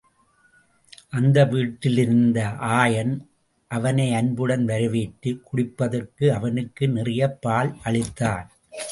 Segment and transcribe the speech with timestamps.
[1.09, 2.47] அந்த வீட்டிலிருந்த
[2.59, 3.27] ஆயன்,
[3.67, 8.47] அவனை அன்புடன் வரவேற்று, குடிப்பதற்கு அவனுக்கு நிறையப் பால் அளித்தான்.